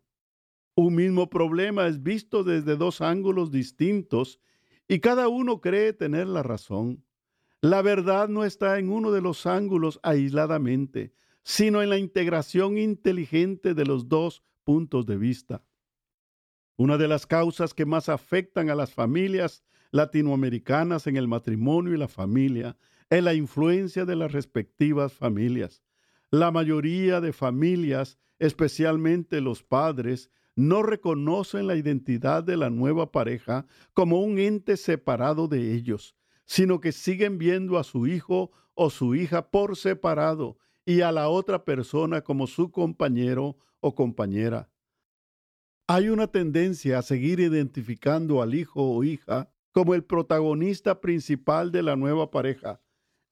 Un 0.77 0.95
mismo 0.95 1.29
problema 1.29 1.89
es 1.89 2.05
visto 2.05 2.45
desde 2.45 2.77
dos 2.77 3.01
ángulos 3.01 3.51
distintos 3.51 4.39
y 4.87 5.01
cada 5.01 5.27
uno 5.27 5.61
cree 5.61 5.93
tener 5.93 6.29
la 6.29 6.45
razón. 6.45 7.05
La 7.61 7.83
verdad 7.83 8.29
no 8.29 8.45
está 8.45 8.79
en 8.79 8.91
uno 8.91 9.11
de 9.11 9.21
los 9.21 9.45
ángulos 9.45 9.99
aisladamente, 10.05 11.13
sino 11.43 11.83
en 11.83 11.91
la 11.91 11.99
integración 11.99 12.79
inteligente 12.79 13.75
de 13.75 13.85
los 13.85 14.09
dos 14.09 14.45
puntos 14.63 15.05
de 15.05 15.17
vista. 15.17 15.65
Una 16.77 16.97
de 16.97 17.09
las 17.09 17.27
causas 17.27 17.75
que 17.75 17.87
más 17.87 18.09
afectan 18.09 18.71
a 18.71 18.77
las 18.77 18.95
familias 18.95 19.65
latinoamericanas 19.91 21.09
en 21.09 21.17
el 21.17 21.27
matrimonio 21.27 21.93
y 21.93 21.99
la 21.99 22.07
familia 22.09 22.77
es 23.11 23.25
la 23.25 23.35
influencia 23.35 24.05
de 24.05 24.15
las 24.15 24.31
respectivas 24.31 25.13
familias. 25.13 25.83
La 26.31 26.53
mayoría 26.53 27.21
de 27.21 27.33
familias, 27.33 28.17
especialmente 28.43 29.41
los 29.41 29.63
padres, 29.63 30.29
no 30.57 30.83
reconocen 30.83 31.69
la 31.69 31.77
identidad 31.77 32.43
de 32.43 32.57
la 32.57 32.71
nueva 32.71 33.13
pareja 33.13 33.67
como 33.95 34.21
un 34.21 34.41
ente 34.41 34.77
separado 34.77 35.47
de 35.47 35.73
ellos, 35.73 36.17
sino 36.45 36.81
que 36.81 36.91
siguen 36.91 37.39
viendo 37.39 37.79
a 37.79 37.85
su 37.85 38.09
hijo 38.09 38.51
o 38.75 38.91
su 38.91 39.15
hija 39.15 39.49
por 39.53 39.77
separado 39.77 40.59
y 40.85 41.03
a 41.03 41.13
la 41.13 41.29
otra 41.29 41.65
persona 41.65 42.23
como 42.23 42.49
su 42.49 42.73
compañero 42.73 43.59
o 43.79 43.95
compañera. 43.95 44.69
Hay 45.87 46.09
una 46.09 46.27
tendencia 46.27 46.99
a 46.99 47.03
seguir 47.03 47.39
identificando 47.39 48.43
al 48.43 48.55
hijo 48.55 48.83
o 48.83 49.05
hija 49.05 49.53
como 49.71 49.95
el 49.95 50.03
protagonista 50.03 51.01
principal 51.01 51.71
de 51.71 51.85
la 51.85 51.95
nueva 51.95 52.33
pareja. 52.33 52.81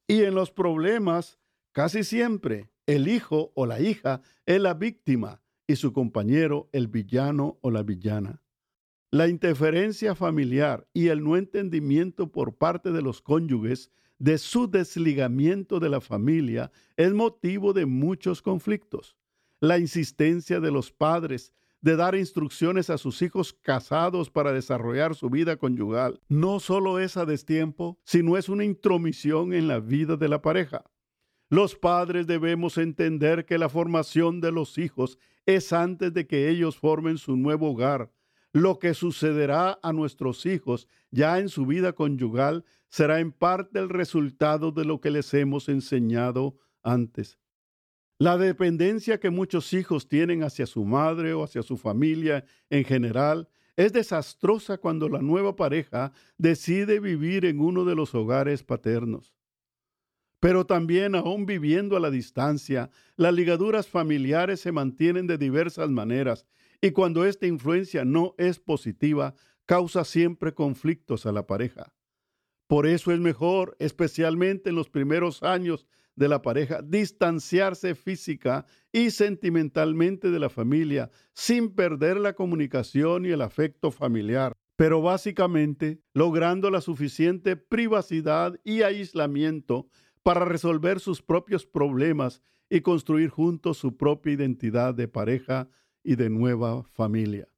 Y 0.06 0.22
en 0.22 0.36
los 0.36 0.52
problemas, 0.52 1.40
casi 1.72 2.04
siempre, 2.04 2.70
el 2.90 3.06
hijo 3.06 3.52
o 3.54 3.66
la 3.66 3.80
hija 3.80 4.20
es 4.46 4.60
la 4.60 4.74
víctima 4.74 5.40
y 5.68 5.76
su 5.76 5.92
compañero 5.92 6.68
el 6.72 6.88
villano 6.88 7.58
o 7.60 7.70
la 7.70 7.84
villana. 7.84 8.42
La 9.12 9.28
interferencia 9.28 10.16
familiar 10.16 10.88
y 10.92 11.06
el 11.06 11.22
no 11.22 11.36
entendimiento 11.36 12.32
por 12.32 12.56
parte 12.56 12.90
de 12.90 13.00
los 13.00 13.22
cónyuges 13.22 13.92
de 14.18 14.38
su 14.38 14.68
desligamiento 14.68 15.78
de 15.78 15.88
la 15.88 16.00
familia 16.00 16.72
es 16.96 17.12
motivo 17.12 17.72
de 17.72 17.86
muchos 17.86 18.42
conflictos. 18.42 19.16
La 19.60 19.78
insistencia 19.78 20.58
de 20.58 20.72
los 20.72 20.90
padres 20.90 21.52
de 21.82 21.94
dar 21.94 22.16
instrucciones 22.16 22.90
a 22.90 22.98
sus 22.98 23.22
hijos 23.22 23.52
casados 23.52 24.30
para 24.30 24.52
desarrollar 24.52 25.14
su 25.14 25.30
vida 25.30 25.56
conyugal, 25.56 26.20
no 26.28 26.58
solo 26.58 26.98
es 26.98 27.16
a 27.16 27.24
destiempo, 27.24 28.00
sino 28.04 28.36
es 28.36 28.48
una 28.48 28.64
intromisión 28.64 29.52
en 29.52 29.68
la 29.68 29.78
vida 29.78 30.16
de 30.16 30.28
la 30.28 30.42
pareja. 30.42 30.84
Los 31.50 31.74
padres 31.74 32.28
debemos 32.28 32.78
entender 32.78 33.44
que 33.44 33.58
la 33.58 33.68
formación 33.68 34.40
de 34.40 34.52
los 34.52 34.78
hijos 34.78 35.18
es 35.46 35.72
antes 35.72 36.14
de 36.14 36.28
que 36.28 36.48
ellos 36.48 36.76
formen 36.78 37.18
su 37.18 37.36
nuevo 37.36 37.72
hogar. 37.72 38.12
Lo 38.52 38.78
que 38.78 38.94
sucederá 38.94 39.76
a 39.82 39.92
nuestros 39.92 40.46
hijos 40.46 40.86
ya 41.10 41.40
en 41.40 41.48
su 41.48 41.66
vida 41.66 41.92
conyugal 41.92 42.64
será 42.88 43.18
en 43.18 43.32
parte 43.32 43.80
el 43.80 43.88
resultado 43.88 44.70
de 44.70 44.84
lo 44.84 45.00
que 45.00 45.10
les 45.10 45.34
hemos 45.34 45.68
enseñado 45.68 46.56
antes. 46.84 47.36
La 48.18 48.38
dependencia 48.38 49.18
que 49.18 49.30
muchos 49.30 49.72
hijos 49.72 50.06
tienen 50.06 50.44
hacia 50.44 50.66
su 50.66 50.84
madre 50.84 51.32
o 51.32 51.42
hacia 51.42 51.62
su 51.62 51.76
familia 51.76 52.44
en 52.68 52.84
general 52.84 53.48
es 53.76 53.92
desastrosa 53.92 54.78
cuando 54.78 55.08
la 55.08 55.20
nueva 55.20 55.56
pareja 55.56 56.12
decide 56.38 57.00
vivir 57.00 57.44
en 57.44 57.58
uno 57.58 57.84
de 57.84 57.96
los 57.96 58.14
hogares 58.14 58.62
paternos. 58.62 59.34
Pero 60.40 60.64
también 60.64 61.14
aún 61.14 61.44
viviendo 61.44 61.96
a 61.96 62.00
la 62.00 62.10
distancia, 62.10 62.90
las 63.16 63.34
ligaduras 63.34 63.86
familiares 63.86 64.60
se 64.60 64.72
mantienen 64.72 65.26
de 65.26 65.38
diversas 65.38 65.90
maneras 65.90 66.46
y 66.80 66.92
cuando 66.92 67.26
esta 67.26 67.46
influencia 67.46 68.06
no 68.06 68.34
es 68.38 68.58
positiva, 68.58 69.34
causa 69.66 70.04
siempre 70.04 70.54
conflictos 70.54 71.26
a 71.26 71.32
la 71.32 71.46
pareja. 71.46 71.92
Por 72.66 72.86
eso 72.86 73.12
es 73.12 73.20
mejor, 73.20 73.76
especialmente 73.78 74.70
en 74.70 74.76
los 74.76 74.88
primeros 74.88 75.42
años 75.42 75.86
de 76.16 76.28
la 76.28 76.40
pareja, 76.42 76.80
distanciarse 76.82 77.94
física 77.94 78.64
y 78.92 79.10
sentimentalmente 79.10 80.30
de 80.30 80.38
la 80.38 80.50
familia 80.50 81.10
sin 81.34 81.74
perder 81.74 82.18
la 82.18 82.34
comunicación 82.34 83.26
y 83.26 83.30
el 83.30 83.42
afecto 83.42 83.90
familiar, 83.90 84.56
pero 84.76 85.02
básicamente 85.02 86.00
logrando 86.14 86.70
la 86.70 86.80
suficiente 86.80 87.56
privacidad 87.56 88.58
y 88.64 88.82
aislamiento 88.82 89.88
para 90.22 90.44
resolver 90.44 91.00
sus 91.00 91.22
propios 91.22 91.66
problemas 91.66 92.42
y 92.68 92.80
construir 92.80 93.30
juntos 93.30 93.78
su 93.78 93.96
propia 93.96 94.32
identidad 94.32 94.94
de 94.94 95.08
pareja 95.08 95.68
y 96.02 96.16
de 96.16 96.30
nueva 96.30 96.82
familia. 96.84 97.48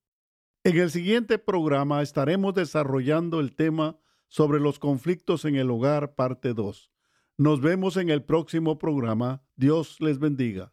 En 0.64 0.79
el 0.79 0.90
siguiente 0.90 1.38
programa 1.38 2.03
estaremos 2.03 2.55
desarrollando 2.55 3.40
el 3.40 3.55
tema 3.55 3.98
sobre 4.29 4.61
los 4.61 4.79
conflictos 4.79 5.44
en 5.44 5.57
el 5.57 5.70
hogar, 5.70 6.14
parte 6.14 6.55
2. 6.55 6.90
Nos 7.37 7.61
vemos 7.61 7.96
en 7.96 8.09
el 8.11 8.22
próximo 8.22 8.79
programa. 8.79 9.42
Dios 9.57 10.01
les 10.01 10.18
bendiga. 10.18 10.72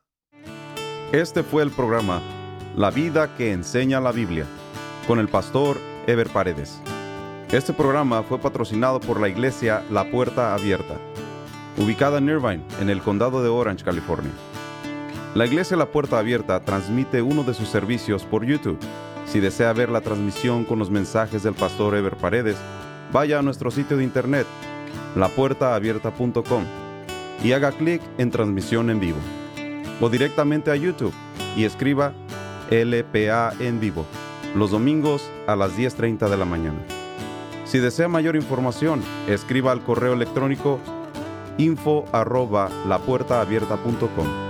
Este 1.11 1.41
fue 1.41 1.63
el 1.63 1.71
programa 1.71 2.21
La 2.77 2.91
vida 2.91 3.35
que 3.35 3.51
enseña 3.51 3.99
la 3.99 4.11
Biblia 4.11 4.45
con 5.07 5.17
el 5.17 5.27
pastor 5.27 5.77
Ever 6.05 6.29
Paredes. 6.29 6.79
Este 7.51 7.73
programa 7.73 8.21
fue 8.21 8.37
patrocinado 8.37 8.99
por 8.99 9.19
la 9.19 9.27
iglesia 9.27 9.83
La 9.89 10.11
Puerta 10.11 10.53
Abierta, 10.53 10.99
ubicada 11.79 12.17
en 12.17 12.27
Irvine, 12.27 12.61
en 12.81 12.89
el 12.89 13.01
condado 13.01 13.41
de 13.41 13.49
Orange, 13.49 13.83
California. 13.83 14.31
La 15.33 15.45
iglesia 15.45 15.77
La 15.77 15.85
Puerta 15.85 16.19
Abierta 16.19 16.59
transmite 16.59 17.21
uno 17.21 17.43
de 17.43 17.53
sus 17.53 17.69
servicios 17.69 18.25
por 18.25 18.45
YouTube. 18.45 18.79
Si 19.25 19.39
desea 19.39 19.73
ver 19.73 19.89
la 19.89 20.01
transmisión 20.01 20.65
con 20.65 20.77
los 20.77 20.91
mensajes 20.91 21.41
del 21.43 21.53
pastor 21.53 21.95
Ever 21.95 22.17
Paredes, 22.17 22.57
vaya 23.13 23.39
a 23.39 23.41
nuestro 23.41 23.71
sitio 23.71 23.97
de 23.97 24.03
internet 24.03 24.45
lapuertaabierta.com 25.15 26.63
y 27.43 27.53
haga 27.53 27.71
clic 27.71 28.01
en 28.17 28.31
transmisión 28.31 28.89
en 28.89 28.99
vivo. 28.99 29.19
O 30.01 30.09
directamente 30.09 30.71
a 30.71 30.75
YouTube 30.75 31.13
y 31.55 31.63
escriba 31.63 32.13
LPA 32.69 33.53
en 33.59 33.79
vivo 33.79 34.05
los 34.55 34.71
domingos 34.71 35.29
a 35.47 35.55
las 35.55 35.77
10.30 35.77 36.27
de 36.27 36.37
la 36.37 36.45
mañana. 36.45 36.79
Si 37.65 37.77
desea 37.77 38.07
mayor 38.07 38.35
información, 38.35 39.01
escriba 39.27 39.71
al 39.71 39.83
correo 39.83 40.13
electrónico 40.13 40.79
info 41.59 42.05
arroba 42.11 42.69
lapuertaabierta.com 42.87 44.48